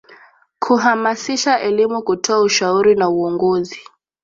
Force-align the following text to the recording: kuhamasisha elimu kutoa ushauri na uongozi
kuhamasisha 0.59 1.59
elimu 1.59 2.01
kutoa 2.03 2.41
ushauri 2.41 2.95
na 2.95 3.09
uongozi 3.09 3.79